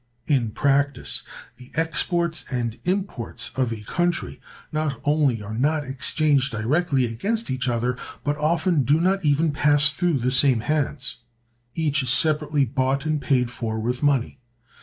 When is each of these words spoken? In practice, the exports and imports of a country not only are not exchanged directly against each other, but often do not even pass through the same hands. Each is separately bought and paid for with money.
In 0.25 0.49
practice, 0.49 1.21
the 1.57 1.69
exports 1.75 2.43
and 2.49 2.79
imports 2.85 3.51
of 3.55 3.71
a 3.71 3.81
country 3.81 4.41
not 4.71 4.99
only 5.03 5.43
are 5.43 5.53
not 5.53 5.83
exchanged 5.83 6.51
directly 6.53 7.05
against 7.05 7.51
each 7.51 7.69
other, 7.69 7.95
but 8.23 8.35
often 8.39 8.81
do 8.83 8.99
not 8.99 9.23
even 9.23 9.51
pass 9.53 9.91
through 9.91 10.17
the 10.17 10.31
same 10.31 10.61
hands. 10.61 11.17
Each 11.75 12.01
is 12.01 12.09
separately 12.09 12.65
bought 12.65 13.05
and 13.05 13.21
paid 13.21 13.51
for 13.51 13.79
with 13.79 14.01
money. 14.01 14.39